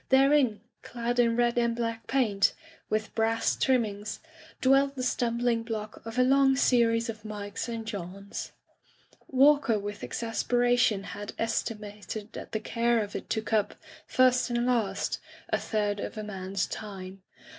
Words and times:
Therein, 0.09 0.61
clad 0.81 1.19
in 1.19 1.35
red 1.37 1.59
and 1.59 1.75
black 1.75 2.07
paint, 2.07 2.55
with 2.89 3.13
brass 3.13 3.55
trimmings, 3.55 4.19
dwelt 4.59 4.95
the 4.95 5.03
stumbling 5.03 5.61
block 5.61 6.03
of 6.07 6.17
a 6.17 6.23
long 6.23 6.55
series 6.55 7.07
of 7.07 7.23
Mikes 7.23 7.69
and 7.69 7.85
Johns. 7.85 8.51
Walker 9.27 9.77
with 9.77 10.03
exasperation 10.03 11.03
had 11.03 11.33
es 11.37 11.61
timated 11.61 12.31
that 12.31 12.51
the 12.51 12.59
care 12.59 12.99
of 13.03 13.15
it 13.15 13.29
took 13.29 13.53
up, 13.53 13.75
first 14.07 14.49
and 14.49 14.65
last, 14.65 15.19
a 15.49 15.59
third 15.59 15.99
of 15.99 16.17
a 16.17 16.23
man's 16.23 16.65
time. 16.65 17.21